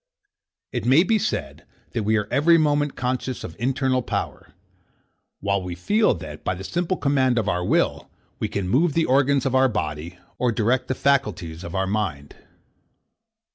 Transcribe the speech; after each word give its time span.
It 0.71 0.83
may 0.83 1.03
be 1.03 1.19
said, 1.19 1.63
that 1.91 2.01
we 2.01 2.17
are 2.17 2.27
every 2.31 2.57
moment 2.57 2.95
conscious 2.95 3.43
of 3.43 3.55
internal 3.59 4.01
power; 4.01 4.51
while 5.41 5.61
we 5.61 5.75
feel, 5.75 6.15
that, 6.15 6.43
by 6.43 6.55
the 6.55 6.63
simple 6.63 6.97
command 6.97 7.37
of 7.37 7.47
our 7.47 7.63
will, 7.63 8.09
we 8.39 8.47
can 8.47 8.67
move 8.67 8.93
the 8.93 9.05
organs 9.05 9.45
of 9.45 9.53
our 9.53 9.69
body, 9.69 10.17
or 10.39 10.51
direct 10.51 10.87
the 10.87 10.95
faculties 10.95 11.63
of 11.63 11.75
our 11.75 11.85
mind. 11.85 12.33